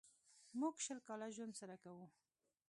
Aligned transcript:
موږ 0.59 0.75
شل 0.85 0.99
کاله 1.07 1.27
ژوند 1.35 1.53
سره 1.61 1.75
کوو. 1.83 2.05